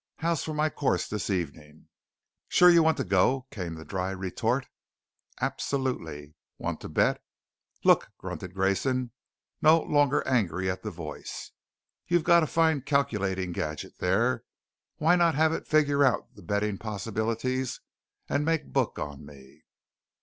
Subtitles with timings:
[0.17, 1.87] "How's for my course this evening?"
[2.47, 4.67] "Sure you want to go?" came the dry retort.
[5.39, 7.21] "Absolutely." "Want to bet?"
[7.83, 9.11] "Look," grunted Grayson,
[9.61, 11.51] no longer angry at the voice,
[12.07, 14.43] "you've got a fine calculating gadget there.
[14.95, 17.79] Why not have it figure out the betting possibilities
[18.27, 19.65] and make book on me?"